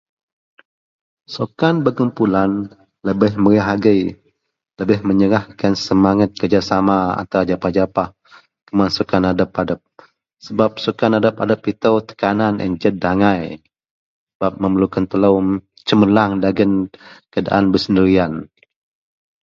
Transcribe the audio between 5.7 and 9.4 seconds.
semanget kerjasama antara japah-japah kuman sukan